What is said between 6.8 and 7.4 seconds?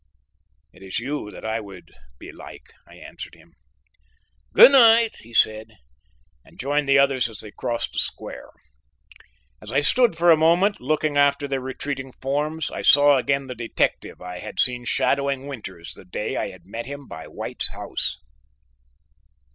the others